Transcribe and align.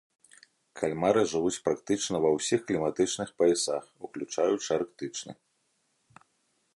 Кальмары 0.79 1.21
жывуць 1.33 1.61
практычна 1.67 2.21
ва 2.23 2.29
ўсіх 2.37 2.59
кліматычных 2.71 3.29
паясах, 3.41 3.83
уключаючы 4.07 4.69
арктычны. 4.79 5.33